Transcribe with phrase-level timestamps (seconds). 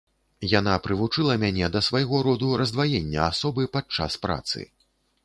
[0.59, 4.65] Яна прывучыла мяне да свайго роду раздваення асобы падчас працы.